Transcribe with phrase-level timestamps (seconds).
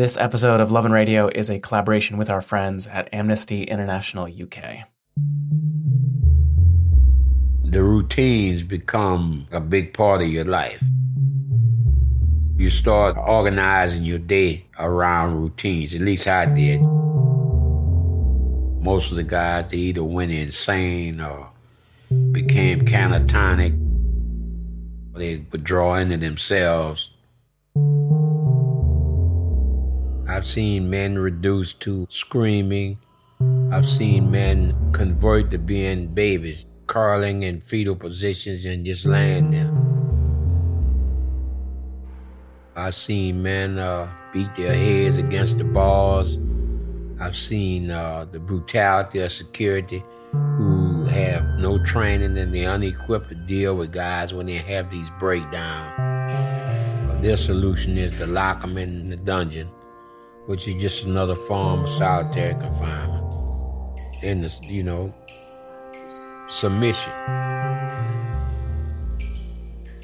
[0.00, 4.24] This episode of Love and Radio is a collaboration with our friends at Amnesty International
[4.24, 4.88] UK.
[7.64, 10.82] The routines become a big part of your life.
[12.56, 16.80] You start organizing your day around routines, at least I did.
[18.82, 21.50] Most of the guys, they either went insane or
[22.32, 23.78] became catatonic.
[25.14, 27.10] They would into themselves
[30.30, 32.98] I've seen men reduced to screaming.
[33.72, 39.72] I've seen men convert to being babies, curling in fetal positions and just laying there.
[42.76, 46.38] I've seen men uh, beat their heads against the bars.
[47.18, 53.34] I've seen uh, the brutality of security who have no training and they're unequipped to
[53.34, 57.20] deal with guys when they have these breakdowns.
[57.20, 59.68] Their solution is to lock them in the dungeon
[60.46, 63.34] which is just another form of solitary confinement.
[64.22, 65.12] And, this, you know,
[66.48, 67.12] submission.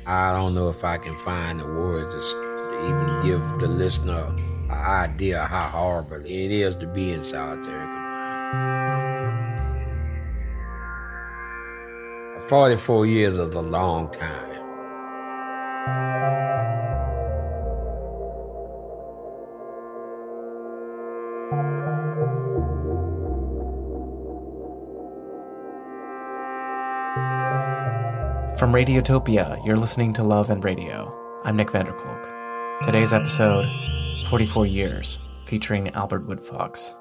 [0.07, 4.71] I don't know if I can find the words to even give the listener an
[4.71, 7.97] idea how horrible it is to be in solitary confinement.
[12.49, 14.66] 44 years is a long time.
[28.59, 31.15] From Radiotopia, you're listening to Love and Radio.
[31.45, 32.33] I'm Nick van der Kolk.
[32.87, 33.67] Today's episode,
[34.31, 36.97] 44 Years, featuring Albert Woodfox.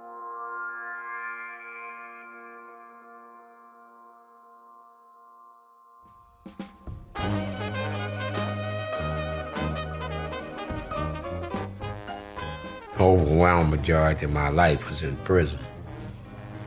[13.00, 15.60] Overwhelming majority of my life was in prison,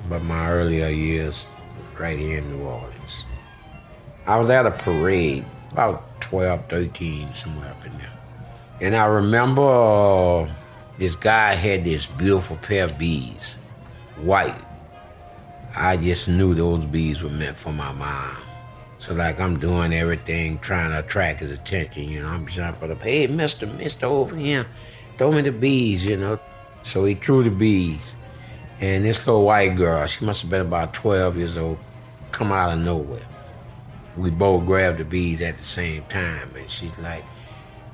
[0.09, 1.45] but my earlier years
[1.99, 3.27] right here in New Orleans.
[4.29, 8.13] I was at a parade, about 12, 13, somewhere up in there.
[8.79, 10.47] And I remember uh,
[10.99, 13.57] this guy had this beautiful pair of bees,
[14.21, 14.55] white.
[15.75, 18.37] I just knew those bees were meant for my mom.
[18.99, 22.29] So like I'm doing everything trying to attract his attention, you know.
[22.29, 24.67] I'm jumping up, hey, Mister, Mister, over here,
[25.17, 26.39] throw me the bees, you know.
[26.83, 28.15] So he threw the bees,
[28.79, 31.79] and this little white girl, she must have been about 12 years old,
[32.31, 33.23] come out of nowhere
[34.19, 36.51] we both grabbed the bees at the same time.
[36.57, 37.25] And she's like,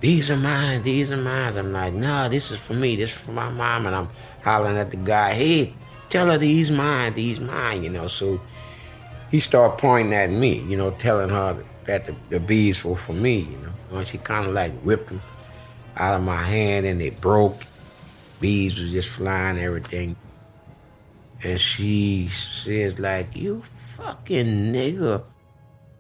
[0.01, 1.57] these are mine, these are mine.
[1.57, 3.87] I'm like, no, this is for me, this is for my mom.
[3.87, 4.09] And I'm
[4.43, 5.75] hollering at the guy, hey,
[6.09, 8.07] tell her these mine, these mine, you know.
[8.07, 8.41] So
[9.31, 13.13] he started pointing at me, you know, telling her that the, the bees were for
[13.13, 13.99] me, you know.
[13.99, 15.21] And she kind of like whipped them
[15.97, 17.63] out of my hand and they broke.
[18.41, 20.17] Bees was just flying, everything.
[21.43, 23.63] And she says like, you
[23.97, 25.23] fucking nigga.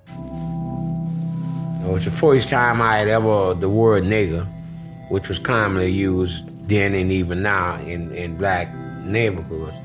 [0.09, 4.47] It was the first time I had ever the word nigger,
[5.10, 9.76] which was commonly used then and even now in, in black neighborhoods,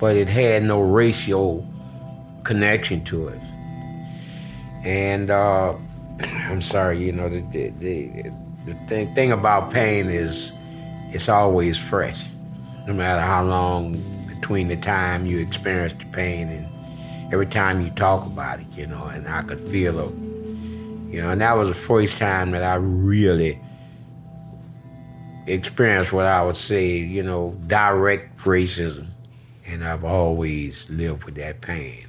[0.00, 1.66] but it had no racial
[2.42, 3.40] connection to it.
[4.84, 5.74] And uh,
[6.20, 8.32] I'm sorry, you know, the, the, the,
[8.66, 10.52] the thing, thing about pain is
[11.12, 12.24] it's always fresh,
[12.86, 13.92] no matter how long
[14.26, 16.68] between the time you experience the pain and
[17.32, 20.14] every time you talk about it, you know, and I could feel it.
[21.12, 23.60] You know, and that was the first time that I really
[25.46, 29.06] experienced what I would say, you know, direct racism.
[29.64, 32.06] And I've always lived with that pain.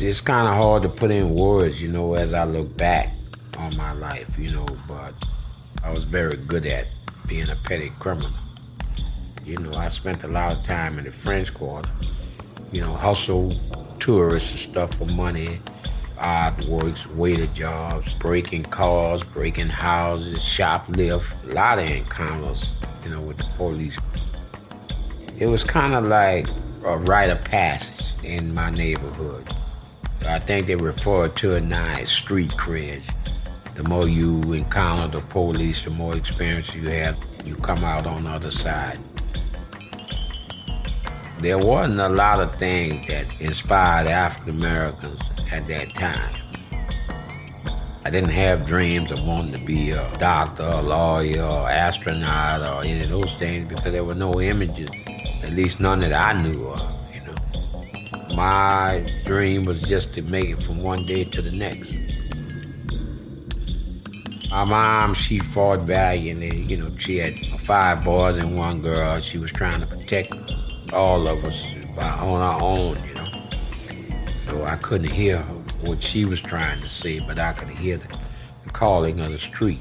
[0.00, 3.14] It's kind of hard to put in words, you know, as I look back
[3.56, 5.14] on my life, you know, but
[5.84, 6.86] I was very good at
[7.26, 8.30] being a petty criminal.
[9.44, 11.90] You know, I spent a lot of time in the French Quarter,
[12.70, 13.58] you know, hustle
[13.98, 15.60] tourists and stuff for money,
[16.18, 22.70] odd works, waiter jobs, breaking cars, breaking houses, shoplift, a lot of encounters,
[23.02, 23.98] you know, with the police.
[25.36, 26.46] It was kind of like
[26.84, 29.52] a rite of passage in my neighborhood.
[30.28, 33.02] I think they refer to it now as street cred
[33.74, 38.24] the more you encounter the police, the more experience you have, you come out on
[38.24, 38.98] the other side.
[41.40, 45.20] There wasn't a lot of things that inspired African Americans
[45.50, 46.34] at that time.
[48.04, 52.84] I didn't have dreams of wanting to be a doctor, a lawyer, or astronaut, or
[52.84, 54.90] any of those things because there were no images,
[55.42, 56.80] at least none that I knew of,
[57.14, 58.36] you know.
[58.36, 61.92] My dream was just to make it from one day to the next.
[64.52, 66.64] My mom, she fought valiantly.
[66.64, 69.18] You know, she had five boys and one girl.
[69.18, 70.34] She was trying to protect
[70.92, 71.66] all of us
[71.96, 73.24] by, on our own, you know.
[74.36, 75.38] So I couldn't hear
[75.80, 78.08] what she was trying to say, but I could hear the,
[78.64, 79.80] the calling of the street.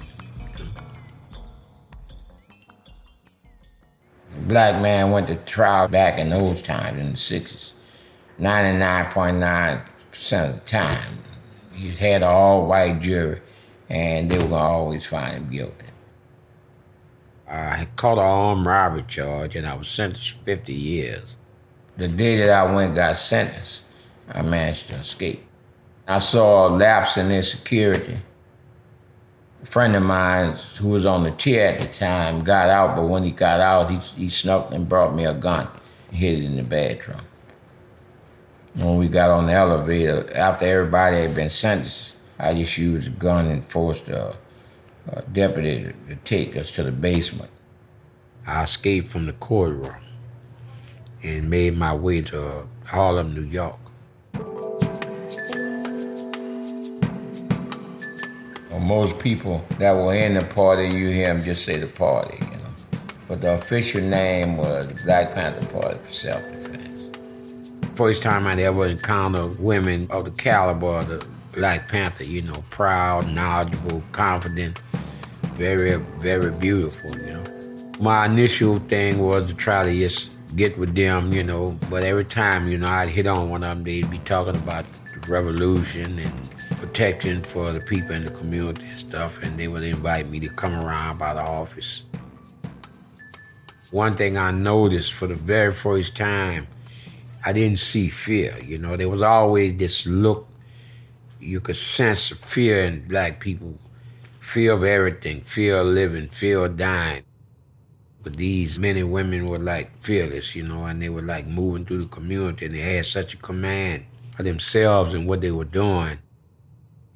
[4.47, 7.73] black man went to trial back in those times in the 60s.
[8.39, 11.17] 99.9% of the time,
[11.73, 13.41] he had an all white jury
[13.91, 15.85] and they were going to always find him guilty.
[17.47, 21.37] I had caught an armed robbery charge and I was sentenced 50 years.
[21.97, 23.83] The day that I went got sentenced,
[24.29, 25.43] I managed to escape.
[26.07, 28.17] I saw a lapse in their security
[29.61, 33.07] a friend of mine who was on the tier at the time got out, but
[33.07, 35.67] when he got out, he, he snuck and brought me a gun,
[36.07, 37.21] and hid it in the bedroom.
[38.75, 43.11] When we got on the elevator, after everybody had been sentenced, I just used a
[43.11, 44.35] gun and forced a,
[45.07, 47.51] a deputy to, to take us to the basement.
[48.47, 49.95] I escaped from the courtroom
[51.21, 53.77] and made my way to Harlem, New York.
[58.81, 62.57] most people that were in the party, you hear them just say the party, you
[62.57, 62.99] know.
[63.27, 67.17] But the official name was Black Panther Party for Self-Defense.
[67.93, 72.63] First time I'd ever encountered women of the caliber of the Black Panther, you know,
[72.69, 74.79] proud, knowledgeable, confident,
[75.55, 77.43] very, very beautiful, you know.
[77.99, 82.25] My initial thing was to try to just get with them, you know, but every
[82.25, 86.19] time, you know, I'd hit on one of them, they'd be talking about the revolution
[86.19, 90.39] and protection for the people in the community and stuff, and they would invite me
[90.39, 92.03] to come around by the office.
[93.91, 96.67] One thing I noticed for the very first time,
[97.45, 98.57] I didn't see fear.
[98.59, 100.47] You know, there was always this look,
[101.41, 103.77] you could sense the fear in black people
[104.41, 107.23] fear of everything, fear of living, fear of dying.
[108.23, 111.85] But these men and women were like fearless, you know, and they were like moving
[111.85, 114.03] through the community and they had such a command
[114.37, 116.19] of themselves and what they were doing.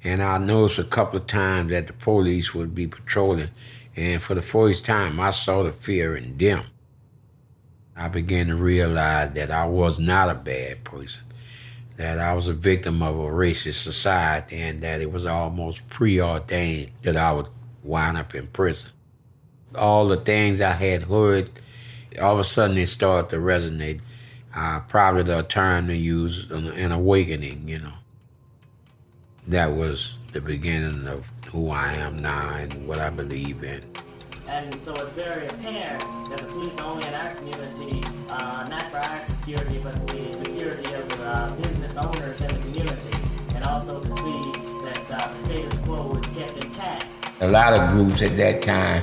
[0.02, 3.50] And I noticed a couple of times that the police would be patrolling.
[3.96, 6.64] And for the first time, I saw the fear in them.
[7.96, 11.22] I began to realize that I was not a bad person,
[11.96, 16.90] that I was a victim of a racist society, and that it was almost preordained
[17.02, 17.48] that I would
[17.82, 18.90] wind up in prison.
[19.74, 21.50] All the things I had heard,
[22.20, 24.00] all of a sudden it started to resonate.
[24.54, 27.92] Uh, probably the term to use, an awakening, you know
[29.48, 33.82] that was the beginning of who I am now and what I believe in.
[34.48, 38.90] And so it's very apparent that the police are only in our community, uh, not
[38.90, 43.18] for our security, but the security of the uh, business owners in the community,
[43.54, 44.52] and also to see
[44.84, 47.06] that uh, the status quo is kept intact.
[47.40, 49.02] A lot of groups at that time,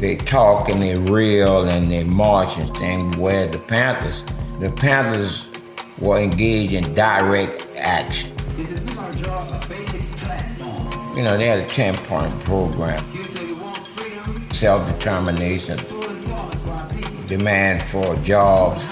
[0.00, 4.22] they talk and they reel and they march and things, where the Panthers,
[4.60, 5.46] the Panthers
[5.98, 8.32] were engaged in direct action.
[11.16, 13.04] You know, they had a 10 point program
[14.52, 15.76] self determination,
[17.28, 18.82] demand for jobs,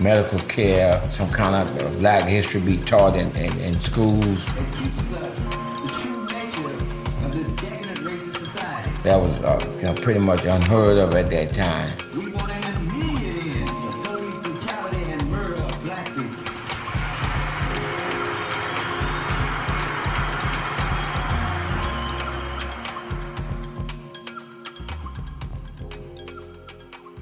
[0.00, 4.44] medical care, some kind of black history be taught in, in, in schools.
[9.02, 11.92] That was uh, you know, pretty much unheard of at that time.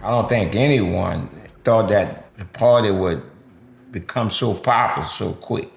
[0.03, 1.31] I don't think anyone
[1.63, 2.24] thought that
[2.65, 3.23] party would
[3.93, 5.71] become so popular so quick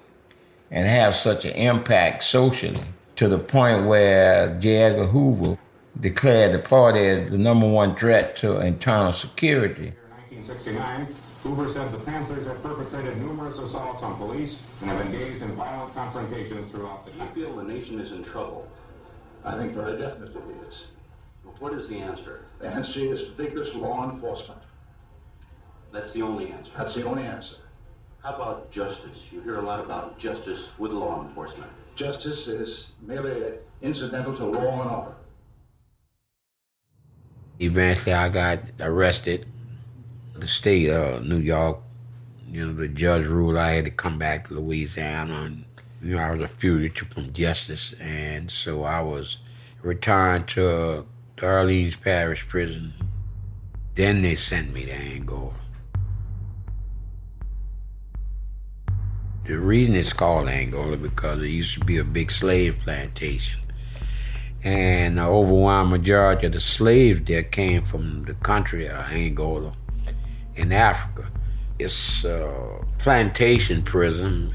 [0.70, 2.80] and have such an impact socially
[3.14, 4.76] to the point where J.
[4.76, 5.58] Edgar Hoover
[6.00, 9.92] declared the party as the number one threat to internal security.
[10.30, 15.42] In 1969, Hoover said the Panthers have perpetrated numerous assaults on police and have engaged
[15.42, 17.34] in violent confrontations throughout the country.
[17.34, 18.66] Do you feel the nation is in trouble?
[19.44, 20.74] I think very definitely it is.
[21.58, 22.46] What is the answer?
[22.60, 24.62] The answer is vigorous law enforcement.
[25.92, 26.70] That's the only answer.
[26.76, 27.56] That's the only answer.
[28.22, 29.16] How about justice?
[29.30, 31.70] You hear a lot about justice with law enforcement.
[31.96, 35.12] Justice is merely incidental to law and order.
[37.60, 39.46] Eventually, I got arrested.
[40.34, 41.78] The state of New York,
[42.50, 45.42] you know, the judge ruled I had to come back to Louisiana.
[45.42, 45.64] And,
[46.02, 47.94] you know, I was a fugitive from justice.
[48.00, 49.38] And so I was
[49.82, 52.92] returned to the Orleans Parish Prison.
[53.94, 55.54] Then they sent me to Angola.
[59.48, 63.58] The reason it's called Angola because it used to be a big slave plantation.
[64.62, 69.72] And the overwhelming majority of the slaves there came from the country of Angola
[70.54, 71.30] in Africa.
[71.78, 74.54] It's a plantation prison.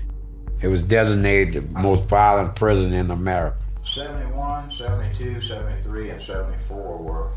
[0.62, 3.58] It was designated the most violent prison in America.
[3.96, 7.30] 71, 72, 73, and 74 were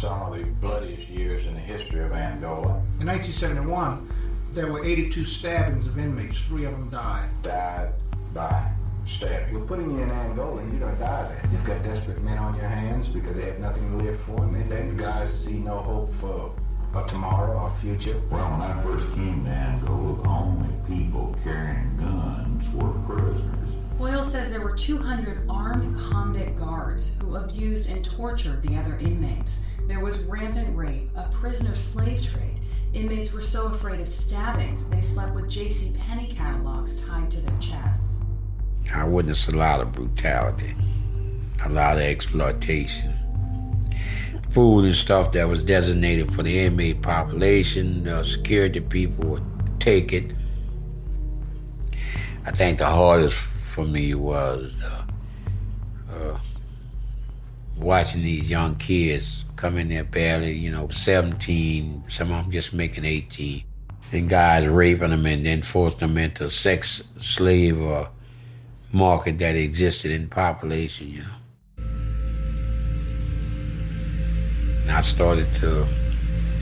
[0.00, 2.82] some of the bloodiest years in the history of Angola.
[2.98, 6.38] In 1971, there were 82 stabbings of inmates.
[6.40, 7.30] Three of them died.
[7.42, 7.92] Died
[8.34, 8.70] by
[9.06, 9.54] stabbing.
[9.54, 11.50] We're putting you in Angola and you're going to die there.
[11.50, 14.70] You've got desperate men on your hands because they have nothing to live for and
[14.70, 16.54] they, they guys see no hope for
[16.94, 18.20] a tomorrow or future.
[18.30, 23.68] Well, when I first came to Angola, the only people carrying guns were prisoners.
[23.98, 29.64] Boyle says there were 200 armed convict guards who abused and tortured the other inmates.
[29.86, 32.51] There was rampant rape, a prisoner slave trade.
[32.94, 35.94] Inmates were so afraid of stabbings, they slept with J.C.
[35.98, 38.18] Penney catalogs tied to their chests.
[38.92, 40.76] I witnessed a lot of brutality,
[41.64, 43.14] a lot of exploitation.
[44.50, 50.12] Food and stuff that was designated for the inmate population, the security people would take
[50.12, 50.34] it.
[52.44, 55.01] I think the hardest for me was the, uh,
[57.82, 62.72] watching these young kids come in there barely, you know, 17, some of them just
[62.72, 63.62] making 18,
[64.12, 68.08] and guys raping them and then forcing them into sex slave or
[68.92, 71.28] market that existed in population, you know.
[74.82, 75.86] And I started to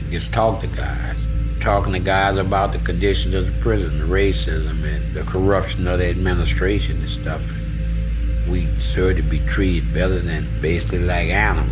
[0.09, 1.17] just talk to guys,
[1.59, 5.99] talking to guys about the conditions of the prison, the racism and the corruption of
[5.99, 7.51] the administration and stuff.
[8.51, 11.71] We deserve to be treated better than basically like animals.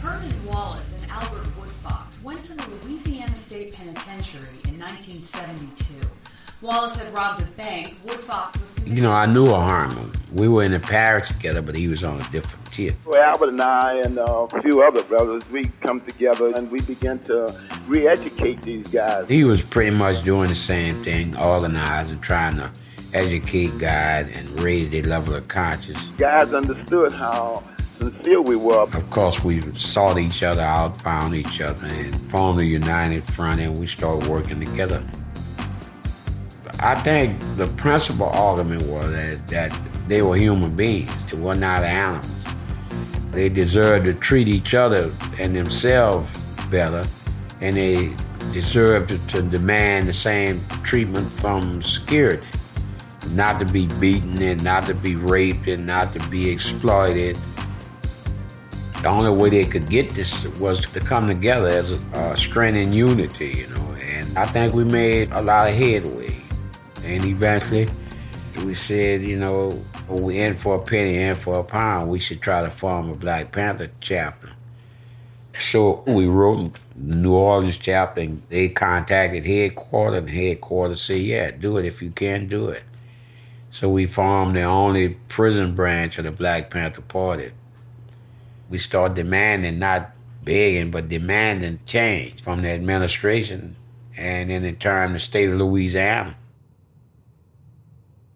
[0.00, 6.66] Herman Wallace and Albert Woodfox went to the Louisiana State Penitentiary in 1972.
[6.66, 7.86] Wallace had robbed a bank.
[7.86, 10.10] Woodfox was You know, I knew a Herman.
[10.32, 12.94] We were in the parish together, but he was on a different tip.
[13.06, 16.80] Well, Albert and I and uh, a few other brothers, we come together and we
[16.80, 19.28] begin to re-educate these guys.
[19.28, 22.68] He was pretty much doing the same thing, organizing, trying to
[23.14, 26.04] educate guys and raise their level of conscience.
[26.12, 28.82] Guys understood how sincere we were.
[28.82, 33.60] Of course, we sought each other out, found each other, and formed a united front,
[33.60, 35.02] and we started working together.
[36.80, 39.70] I think the principal argument was that, that
[40.08, 41.30] they were human beings.
[41.30, 42.44] They were not animals.
[43.30, 47.04] They deserved to treat each other and themselves better,
[47.60, 48.12] and they
[48.52, 52.44] deserved to, to demand the same treatment from security.
[53.30, 57.36] Not to be beaten and not to be raped and not to be exploited.
[59.00, 62.76] The only way they could get this was to come together as a, a strength
[62.76, 63.96] and unity, you know.
[64.00, 66.30] And I think we made a lot of headway.
[67.04, 67.88] And eventually,
[68.64, 69.72] we said, you know,
[70.08, 72.10] oh, we in for a penny, in for a pound.
[72.10, 74.50] We should try to form a Black Panther chapter.
[75.58, 81.50] So we wrote the New Orleans chapter, and they contacted headquarters, and headquarters said, yeah,
[81.50, 82.82] do it if you can do it.
[83.72, 87.52] So we formed the only prison branch of the Black Panther Party.
[88.68, 90.10] We started demanding, not
[90.44, 93.74] begging, but demanding change from the administration
[94.14, 96.36] and in turn the state of Louisiana.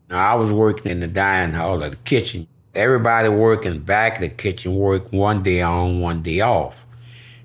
[0.09, 2.49] Now, I was working in the dining hall the kitchen.
[2.75, 6.87] Everybody working back of the kitchen worked one day on, one day off.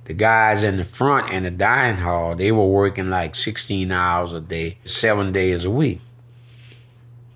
[0.05, 4.33] The guys in the front in the dining hall, they were working like 16 hours
[4.33, 6.00] a day, seven days a week.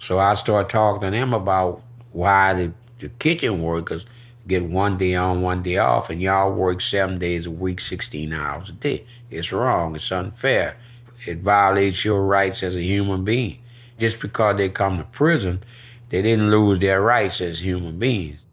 [0.05, 1.81] So I started talking to them about
[2.11, 4.05] why the, the kitchen workers
[4.47, 8.31] get one day on, one day off, and y'all work seven days a week, 16
[8.31, 9.03] hours a day.
[9.31, 9.95] It's wrong.
[9.95, 10.77] It's unfair.
[11.25, 13.57] It violates your rights as a human being.
[13.97, 15.61] Just because they come to prison,
[16.09, 18.45] they didn't lose their rights as human beings.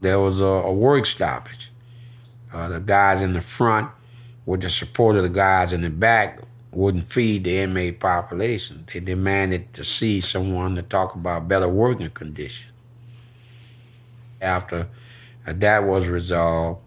[0.00, 1.70] There was a, a work stoppage.
[2.50, 3.90] Uh, the guys in the front,
[4.46, 6.40] with the support of the guys in the back,
[6.76, 8.84] wouldn't feed the inmate population.
[8.92, 12.70] They demanded to see someone to talk about better working conditions.
[14.40, 14.88] After
[15.46, 16.80] that was resolved,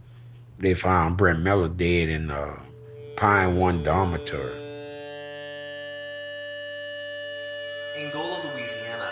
[0.60, 2.58] they found Brent Miller dead in the
[3.16, 4.54] Pine One dormitory.
[7.98, 9.12] Angola, Louisiana.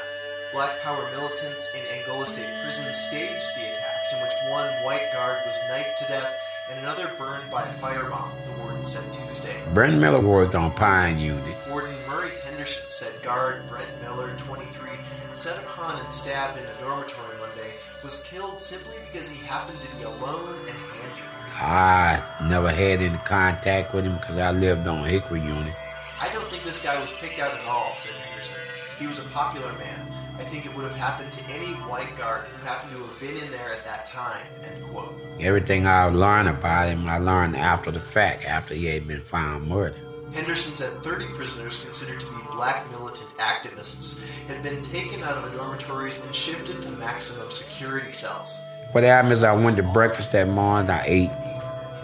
[0.54, 5.40] Black Power militants in Angola State Prison staged the attacks in which one white guard
[5.46, 9.62] was knifed to death and another burned by a firebomb, the warden said Tuesday.
[9.74, 11.56] Brent Miller worked on Pine Unit.
[11.70, 14.90] Warden Murray Henderson said guard Brent Miller, 23,
[15.34, 19.96] set upon and stabbed in a dormitory Monday, was killed simply because he happened to
[19.96, 21.22] be alone and handy.
[21.54, 25.74] I never had any contact with him because I lived on Hickory Unit.
[26.20, 28.62] I don't think this guy was picked out at all, said Henderson.
[28.98, 30.25] He was a popular man.
[30.38, 33.38] I think it would have happened to any white guard who happened to have been
[33.38, 35.16] in there at that time, end quote.
[35.40, 39.68] Everything I learned about him, I learned after the fact, after he had been found
[39.68, 39.96] murdered.
[40.34, 45.50] Henderson said 30 prisoners considered to be black militant activists had been taken out of
[45.50, 48.60] the dormitories and shifted to maximum security cells.
[48.92, 51.32] What happened is I went to breakfast that morning, I ate.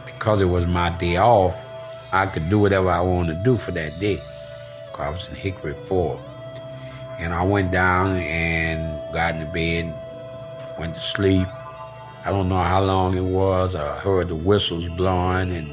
[0.06, 1.58] Because it was my day off,
[2.14, 4.22] I could do whatever I wanted to do for that day.
[4.94, 6.20] Cause I was in Hickory Ford.
[7.22, 9.94] And I went down and got in the bed,
[10.80, 11.48] went to sleep.
[12.26, 13.76] I don't know how long it was.
[13.76, 15.72] I heard the whistles blowing and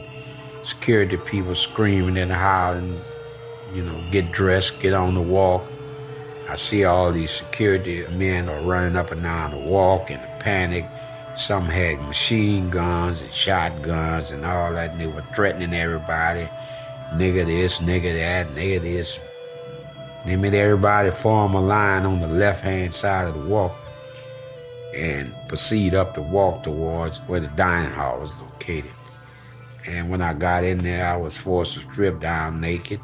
[0.62, 3.00] security people screaming and howling,
[3.75, 5.64] you know, get dressed, get on the walk.
[6.50, 10.37] I see all these security men are running up and down the walk in a
[10.40, 10.87] panic.
[11.35, 16.49] Some had machine guns and shotguns and all that, and they were threatening everybody.
[17.14, 19.19] Nigga this, nigga that, nigga this.
[20.28, 23.75] They made everybody form a line on the left hand side of the walk
[24.94, 28.90] and proceed up the walk towards where the dining hall was located.
[29.87, 33.00] And when I got in there, I was forced to strip down naked,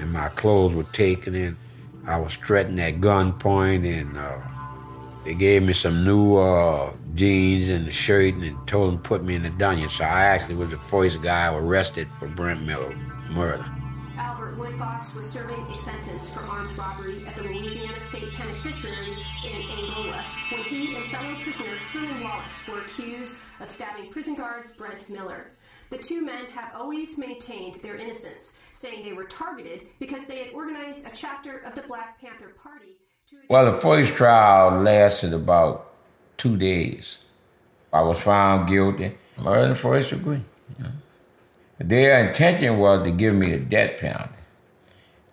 [0.00, 1.56] and my clothes were taken, and
[2.04, 4.38] I was threatened at gunpoint, and uh,
[5.24, 9.22] they gave me some new uh, jeans and a shirt, and told them to put
[9.22, 9.88] me in the dungeon.
[9.88, 12.92] So I actually was the first guy arrested for Brent Miller
[13.30, 13.64] murder.
[14.60, 19.62] Albert Woodfox was serving a sentence for armed robbery at the Louisiana State Penitentiary in
[19.62, 25.08] Angola when he and fellow prisoner Herman Wallace were accused of stabbing prison guard Brent
[25.08, 25.52] Miller.
[25.88, 30.52] The two men have always maintained their innocence, saying they were targeted because they had
[30.52, 32.96] organized a chapter of the Black Panther Party.
[33.48, 35.92] Well, the first trial lasted about
[36.36, 37.18] two days.
[37.92, 40.44] I was found guilty, murder in the first degree.
[40.78, 40.90] You know.
[41.78, 44.39] Their intention was to give me the death penalty,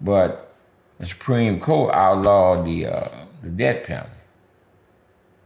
[0.01, 0.56] but
[1.00, 3.10] the Supreme Court outlawed the uh,
[3.42, 4.12] the death penalty.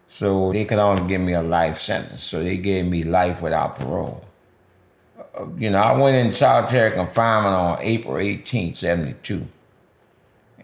[0.08, 2.24] So they could only give me a life sentence.
[2.24, 4.26] So they gave me life without parole
[5.58, 9.48] you know, I went in solitary confinement on April 18, 72.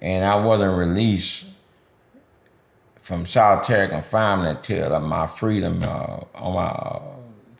[0.01, 1.45] And I wasn't released
[3.01, 7.01] from solitary confinement until my freedom uh, on my uh,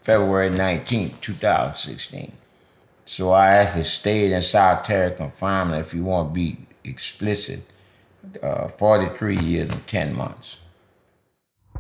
[0.02, 2.34] February 19, 2016.
[3.08, 7.64] So I actually stayed in solitary confinement, if you want to be explicit,
[8.44, 10.58] uh, 43 years and 10 months.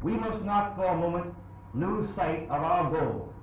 [0.02, 1.34] We must not for a moment
[1.74, 3.34] lose sight of our goal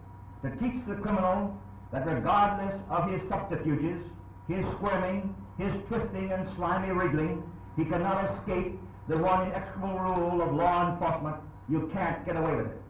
[0.43, 1.61] to teach the criminal
[1.93, 4.03] that regardless of his subterfuges,
[4.49, 7.43] his squirming, his twisting and slimy wriggling,
[7.77, 11.37] he cannot escape the one inexorable rule of law enforcement
[11.69, 12.84] you can't get away with it.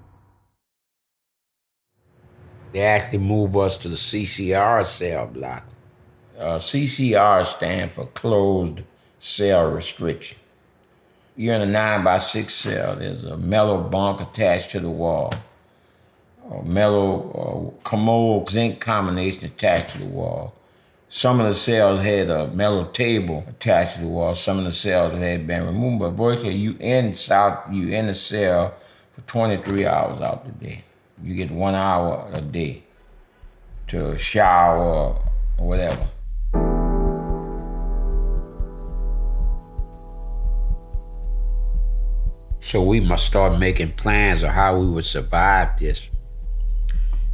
[2.74, 5.66] They actually moved us to the CCR cell block.
[6.38, 8.82] Uh, CCR stand for closed
[9.18, 10.36] cell restriction.
[11.36, 12.96] You're in a nine by six cell.
[12.96, 15.32] There's a metal bunk attached to the wall
[16.50, 20.54] a metal uh, commode zinc combination attached to the wall.
[21.08, 24.34] Some of the cells had a metal table attached to the wall.
[24.34, 28.14] Some of the cells had been removed, but virtually you in south you in the
[28.14, 28.74] cell
[29.12, 30.84] for 23 hours out the day.
[31.22, 32.82] You get one hour a day
[33.88, 35.16] to shower
[35.58, 36.06] or whatever.
[42.60, 46.10] So we must start making plans of how we would survive this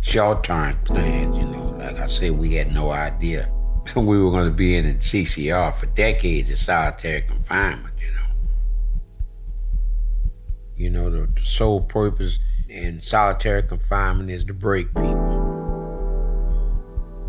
[0.01, 1.37] short-term plans.
[1.37, 3.51] You know, like I said, we had no idea
[3.97, 7.95] we were going to be in CCR for decades in solitary confinement.
[7.99, 8.27] You know,
[10.77, 12.38] you know the, the sole purpose
[12.70, 15.33] in solitary confinement is to break people,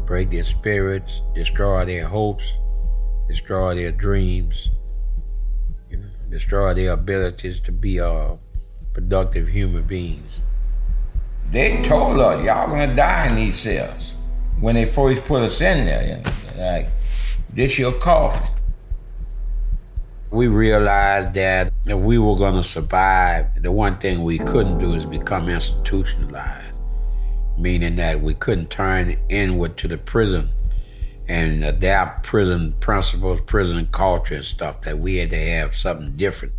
[0.06, 2.54] break their spirits, destroy their hopes,
[3.27, 4.69] destroy their dreams,
[5.89, 8.36] you know, destroy their abilities to be uh,
[8.93, 10.41] productive human beings.
[11.49, 14.13] They told us y'all gonna die in these cells
[14.60, 16.08] when they first put us in there.
[16.08, 16.89] You know, like
[17.49, 18.47] this your coffin.
[20.32, 25.04] We realized that if we were gonna survive, the one thing we couldn't do is
[25.04, 26.78] become institutionalized,
[27.58, 30.50] meaning that we couldn't turn inward to the prison
[31.28, 34.82] and adapt prison principles, prison culture, and stuff.
[34.82, 36.54] That we had to have something different.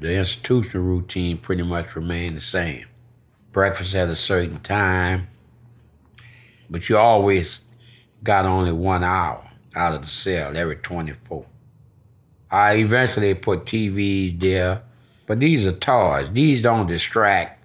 [0.00, 2.86] the institutional routine pretty much remained the same.
[3.52, 5.28] Breakfast at a certain time,
[6.70, 7.62] but you always
[8.22, 11.44] got only one hour out of the cell every 24.
[12.50, 14.82] I eventually put TVs there,
[15.26, 16.30] but these are toys.
[16.32, 17.62] These don't distract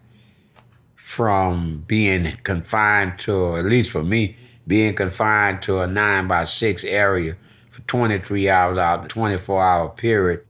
[0.96, 4.36] from being confined to, at least for me,
[4.68, 7.36] being confined to a nine by six area
[7.70, 10.46] for 23 hours out of a 24 hour period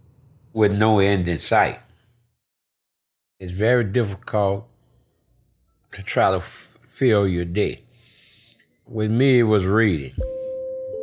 [0.53, 1.79] with no end in sight.
[3.39, 4.67] It's very difficult
[5.91, 7.83] to try to f- fill your day.
[8.93, 10.13] With me, it was reading.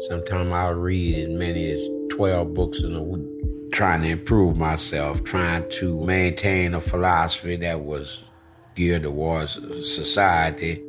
[0.09, 3.27] Sometimes I'll read as many as 12 books in a week,
[3.73, 8.23] trying to improve myself, trying to maintain a philosophy that was
[8.77, 10.81] geared towards society.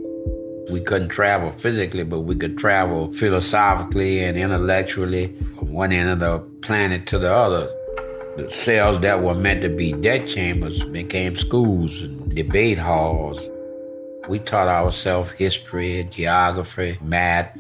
[0.70, 6.20] We couldn't travel physically, but we could travel philosophically and intellectually from one end of
[6.20, 7.68] the planet to the other.
[8.38, 13.50] The cells that were meant to be death chambers became schools and debate halls.
[14.28, 17.58] We taught ourselves history, geography, math.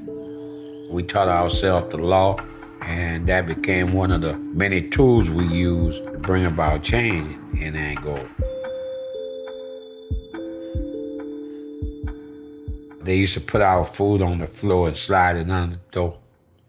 [0.90, 2.38] We taught ourselves the law,
[2.82, 7.76] and that became one of the many tools we used to bring about change in
[7.76, 8.30] Angola.
[13.04, 16.20] They used to put our food on the floor and slide it under the door.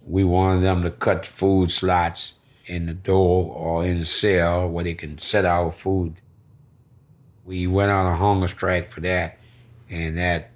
[0.06, 2.34] We wanted them to cut food slots
[2.66, 6.14] in the door or in the cell where they can set our food.
[7.44, 9.38] We went on a hunger strike for that,
[9.92, 10.48] and that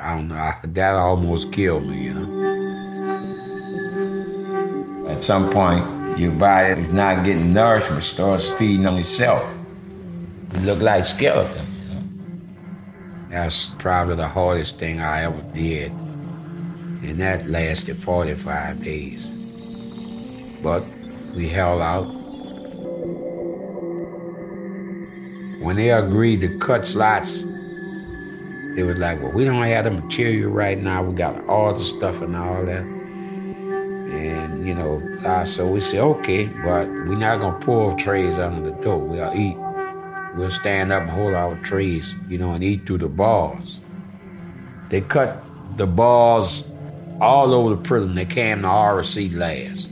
[0.00, 2.42] I don't know that almost killed me, you know.
[5.08, 9.44] At some point, your body is not getting nourishment, starts feeding on itself.
[10.54, 11.66] You look like skeleton.
[13.30, 15.92] That's probably the hardest thing I ever did.
[15.92, 19.28] And that lasted 45 days.
[20.62, 20.82] But
[21.34, 22.06] we held out.
[25.60, 27.44] When they agreed to cut slots,
[28.74, 31.02] they was like, well, we don't have the material right now.
[31.02, 32.80] We got all the stuff and all that.
[34.12, 38.38] And, you know, uh, so we said, okay, but we're not going to pull trays
[38.38, 38.98] under the door.
[38.98, 39.56] We'll eat.
[40.36, 43.80] We'll stand up and hold our trays, you know, and eat through the bars.
[44.88, 45.42] They cut
[45.76, 46.64] the bars
[47.20, 48.14] all over the prison.
[48.14, 49.90] They came to RC last.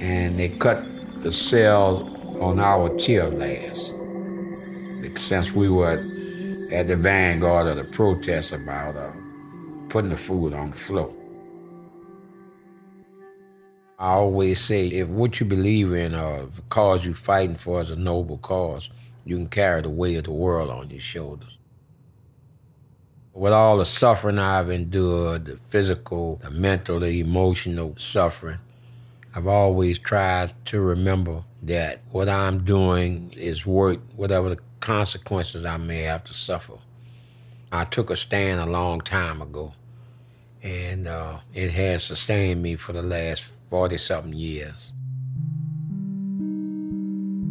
[0.00, 0.82] And they cut
[1.22, 2.00] the cells
[2.40, 3.92] on our tier last.
[5.16, 6.04] Since we were
[6.72, 9.10] at the vanguard of the protest about uh,
[9.88, 11.12] putting the food on the floor.
[13.98, 17.90] I always say if what you believe in or the cause you're fighting for is
[17.90, 18.90] a noble cause,
[19.24, 21.56] you can carry the weight of the world on your shoulders.
[23.32, 28.58] With all the suffering I've endured, the physical, the mental, the emotional suffering,
[29.34, 35.78] I've always tried to remember that what I'm doing is worth whatever the consequences I
[35.78, 36.74] may have to suffer.
[37.72, 39.74] I took a stand a long time ago,
[40.62, 44.92] and uh, it has sustained me for the last 40 something years.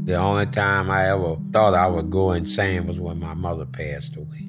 [0.05, 4.15] The only time I ever thought I would go insane was when my mother passed
[4.15, 4.47] away.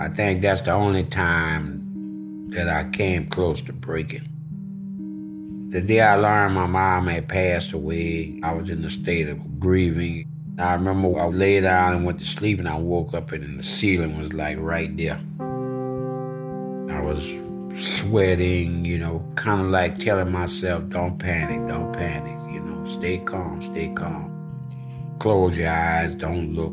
[0.00, 4.28] I think that's the only time that I came close to breaking.
[5.70, 9.60] The day I learned my mom had passed away, I was in a state of
[9.60, 10.32] grieving.
[10.58, 13.62] I remember I lay down and went to sleep, and I woke up, and the
[13.62, 15.20] ceiling was like right there.
[15.38, 17.26] I was
[17.78, 23.18] sweating, you know, kind of like telling myself, don't panic, don't panic, you know, stay
[23.18, 24.32] calm, stay calm.
[25.18, 26.72] Close your eyes, don't look.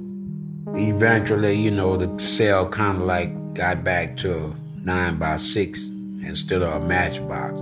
[0.80, 5.88] Eventually, you know, the cell kind of like got back to nine by six
[6.24, 7.58] instead of a matchbox.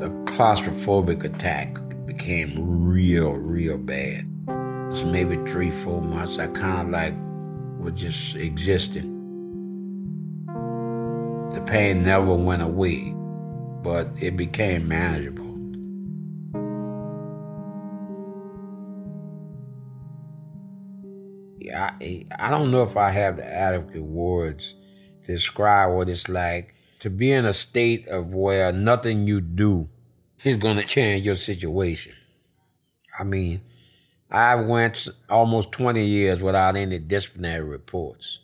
[0.00, 4.31] The claustrophobic attack became real, real bad.
[4.92, 6.38] It's maybe three, four months.
[6.38, 7.14] I kind of like
[7.82, 9.08] was just existing.
[11.54, 13.14] The pain never went away,
[13.82, 15.46] but it became manageable.
[21.58, 24.74] Yeah, I, eh, I don't know if I have the adequate words
[25.24, 29.88] to describe what it's like to be in a state of where nothing you do
[30.44, 32.12] is going to change your situation.
[33.18, 33.62] I mean,
[34.32, 38.38] I went almost 20 years without any disciplinary reports.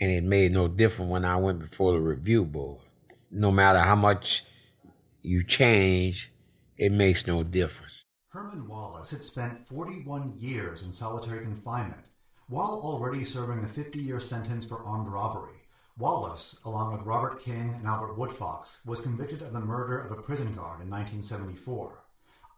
[0.00, 2.80] And it made no difference when I went before the review board.
[3.30, 4.44] No matter how much
[5.20, 6.32] you change,
[6.78, 8.06] it makes no difference.
[8.28, 12.08] Herman Wallace had spent 41 years in solitary confinement.
[12.48, 15.60] While already serving a 50 year sentence for armed robbery,
[15.98, 20.22] Wallace, along with Robert King and Albert Woodfox, was convicted of the murder of a
[20.22, 22.04] prison guard in 1974.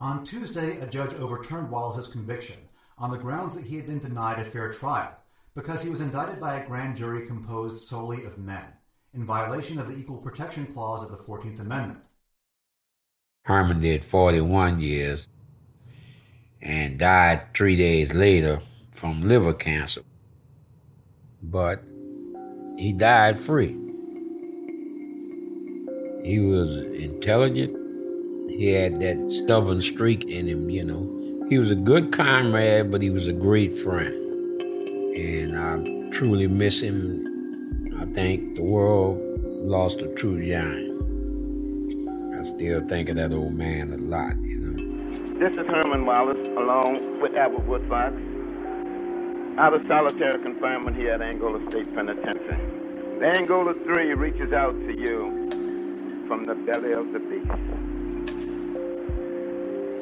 [0.01, 2.57] On Tuesday, a judge overturned Wallace's conviction
[2.97, 5.15] on the grounds that he had been denied a fair trial
[5.55, 8.65] because he was indicted by a grand jury composed solely of men,
[9.13, 12.01] in violation of the Equal Protection Clause of the 14th Amendment.
[13.45, 15.27] Herman did 41 years
[16.63, 20.03] and died three days later from liver cancer.
[21.43, 21.83] but
[22.79, 23.77] he died free.
[26.25, 27.80] He was intelligent.
[28.51, 31.47] He had that stubborn streak in him, you know.
[31.49, 34.15] He was a good comrade, but he was a great friend.
[35.17, 37.97] And I truly miss him.
[37.99, 40.91] I think the world lost a true giant.
[42.39, 45.09] I still think of that old man a lot, you know.
[45.39, 48.15] This is Herman Wallace, along with Albert Woodfox,
[49.59, 52.59] out of solitary confinement here at Angola State Penitentiary.
[53.19, 55.49] The Angola 3 reaches out to you
[56.27, 57.51] from the belly of the beast.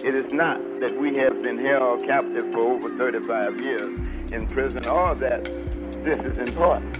[0.04, 4.86] It is not that we have been held captive for over 35 years in prison
[4.86, 5.44] or that
[6.04, 6.96] this is important.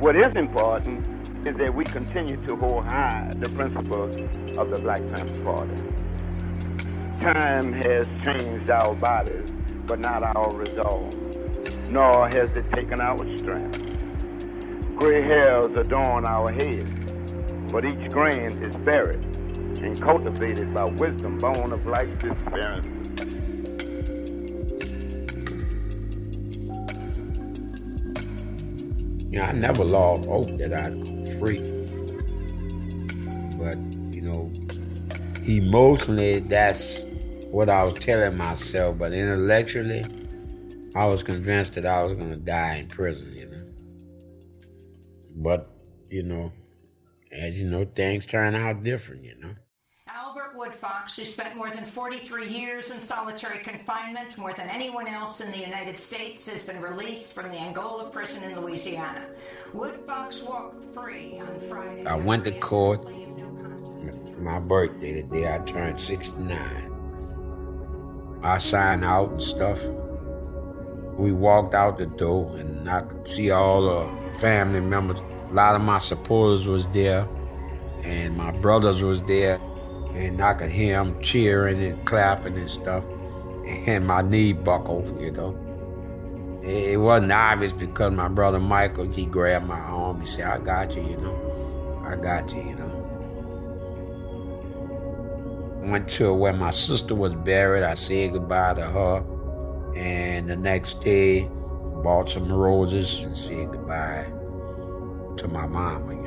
[0.00, 1.08] What is important
[1.48, 4.16] is that we continue to hold high the principles
[4.58, 5.82] of the Black Panther Party.
[7.20, 9.52] Time has changed our bodies,
[9.86, 11.14] but not our resolve,
[11.88, 13.78] nor has it taken our strength.
[14.96, 17.12] Gray hairs adorn our heads,
[17.70, 19.24] but each grain is buried
[19.82, 23.02] and cultivated by wisdom born of life's experiences.
[29.42, 31.60] know, I never lost hope that I'd go free.
[33.58, 33.78] But,
[34.14, 34.52] you know,
[35.44, 37.04] emotionally, that's
[37.50, 38.98] what I was telling myself.
[38.98, 40.04] But intellectually,
[40.94, 43.64] I was convinced that I was going to die in prison, you know.
[45.36, 45.70] But,
[46.10, 46.52] you know,
[47.32, 49.54] as you know, things turn out different, you know.
[50.62, 55.40] Albert Woodfox, who spent more than 43 years in solitary confinement, more than anyone else
[55.40, 59.26] in the United States, has been released from the Angola prison in Louisiana.
[59.72, 62.06] Woodfox walked free on Friday.
[62.06, 63.08] I went to court.
[64.38, 68.40] My birthday, the day I turned 69.
[68.42, 69.82] I signed out and stuff.
[71.16, 75.18] We walked out the door, and I could see all the family members.
[75.50, 77.28] A lot of my supporters was there,
[78.02, 79.60] and my brothers was there
[80.14, 83.04] and I could hear him cheering and clapping and stuff,
[83.66, 85.58] and my knee buckled, you know.
[86.62, 90.20] It wasn't obvious because my brother Michael, he grabbed my arm.
[90.20, 92.02] He said, I got you, you know.
[92.06, 92.98] I got you, you know.
[95.82, 97.82] Went to where my sister was buried.
[97.82, 99.24] I said goodbye to her.
[99.96, 101.50] And the next day,
[102.04, 104.26] bought some roses and said goodbye
[105.36, 106.21] to my mama.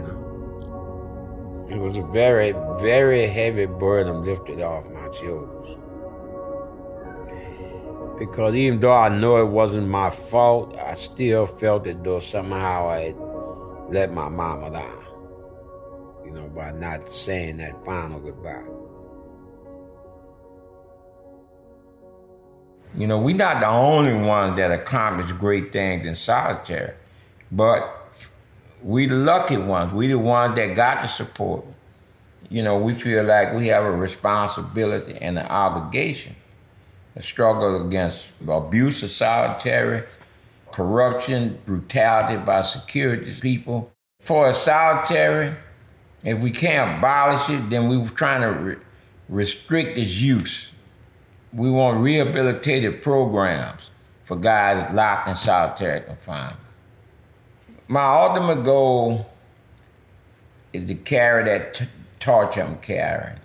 [1.70, 5.78] It was a very, very heavy burden lifted off my shoulders.
[8.20, 12.88] Because even though I know it wasn't my fault, I still felt as though somehow
[12.88, 13.16] I had
[13.90, 15.04] let my mama down.
[16.24, 18.64] You know, by not saying that final goodbye.
[22.98, 26.94] You know, we're not the only ones that accomplish great things in solitary,
[27.52, 28.05] but
[28.84, 29.94] we the lucky ones.
[29.94, 31.66] We the ones that got the support.
[32.50, 36.36] You know, we feel like we have a responsibility and an obligation
[37.16, 40.04] to struggle against abuse of solitary,
[40.72, 43.92] corruption, brutality by security people.
[44.22, 45.56] For a solitary,
[46.24, 48.76] if we can't abolish it, then we're trying to re-
[49.30, 50.70] restrict its use.
[51.54, 53.82] We want rehabilitative programs
[54.24, 56.65] for guys locked in solitary confinement
[57.88, 59.28] my ultimate goal
[60.74, 61.86] is to carry that t-
[62.20, 63.40] torch I'm carrying,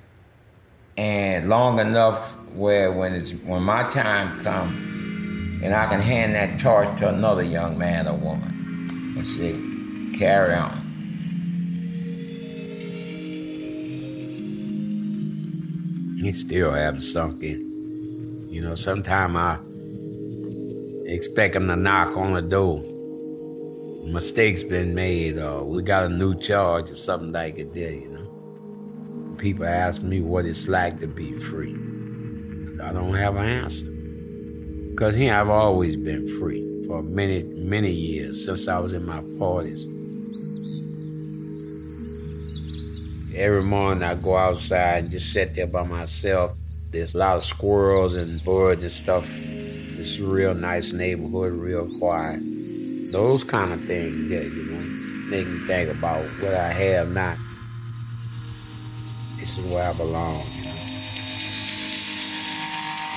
[0.96, 6.58] and long enough where when it's when my time comes, and I can hand that
[6.58, 9.52] torch to another young man or woman, and say,
[10.18, 10.80] carry on.
[16.22, 18.48] He still haven't sunk in.
[18.50, 19.58] You know, sometimes I
[21.06, 22.84] expect him to knock on the door
[24.04, 28.08] mistakes been made or we got a new charge or something like it there, you
[28.08, 29.36] know.
[29.36, 31.74] People ask me what it's like to be free.
[32.82, 33.86] I don't have an answer.
[34.90, 39.20] Because here I've always been free for many, many years, since I was in my
[39.20, 39.86] 40s.
[43.34, 46.52] Every morning I go outside and just sit there by myself.
[46.90, 49.30] There's a lot of squirrels and birds and stuff.
[49.30, 52.42] It's a real nice neighborhood, real quiet.
[53.10, 54.80] Those kind of things that, you know,
[55.30, 57.38] make me think about what I have not.
[59.38, 60.70] This is where I belong, you know.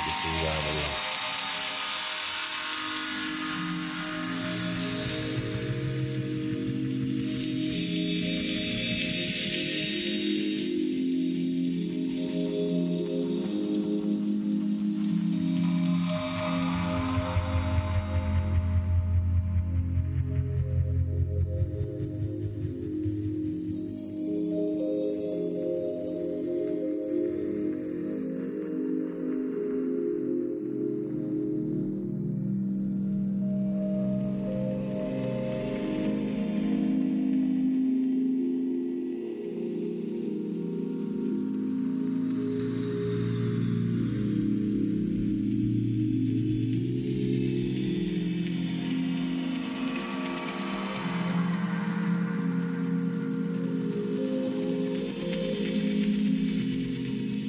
[0.05, 1.02] This is where I belong.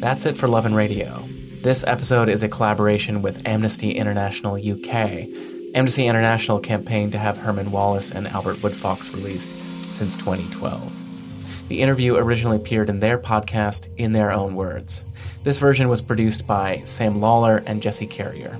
[0.00, 1.24] That's it for Love and Radio.
[1.62, 5.26] This episode is a collaboration with Amnesty International UK.
[5.74, 9.50] Amnesty International campaigned to have Herman Wallace and Albert Woodfox released
[9.92, 11.68] since 2012.
[11.68, 15.02] The interview originally appeared in their podcast, In Their Own Words.
[15.42, 18.57] This version was produced by Sam Lawler and Jesse Carrier.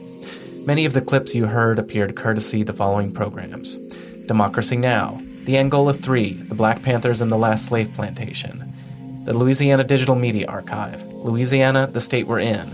[0.67, 3.77] Many of the clips you heard appeared courtesy the following programs
[4.27, 8.74] Democracy Now!, The Angola Three, The Black Panthers and the Last Slave Plantation,
[9.25, 12.71] the Louisiana Digital Media Archive, Louisiana, the State We're In,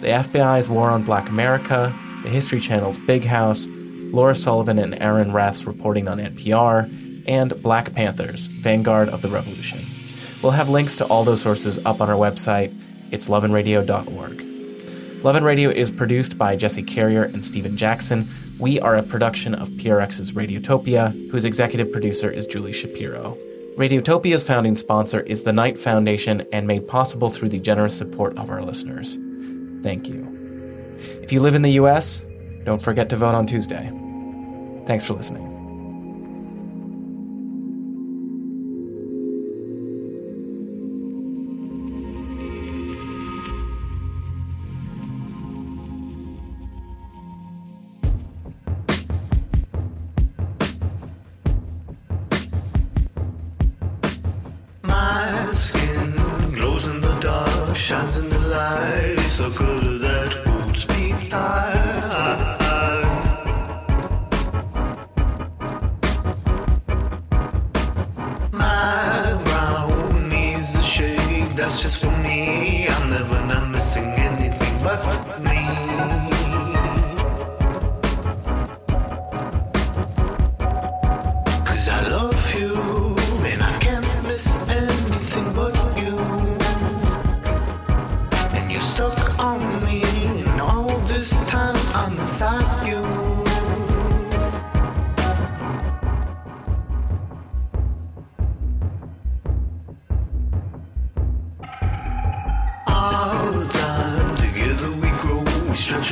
[0.00, 5.32] the FBI's War on Black America, the History Channel's Big House, Laura Sullivan and Arun
[5.32, 6.90] Rath's reporting on NPR,
[7.28, 9.86] and Black Panthers, Vanguard of the Revolution.
[10.42, 12.76] We'll have links to all those sources up on our website.
[13.12, 14.44] It's loveandradio.org.
[15.24, 18.28] Love and Radio is produced by Jesse Carrier and Stephen Jackson.
[18.58, 23.38] We are a production of PRX's Radiotopia, whose executive producer is Julie Shapiro.
[23.76, 28.48] Radiotopia's founding sponsor is the Knight Foundation and made possible through the generous support of
[28.48, 29.18] our listeners.
[29.82, 30.96] Thank you.
[31.22, 32.24] If you live in the U.S.,
[32.62, 33.90] don't forget to vote on Tuesday.
[34.86, 35.53] Thanks for listening.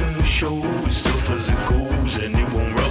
[0.01, 2.82] And show, it's tough as it goes, and it won't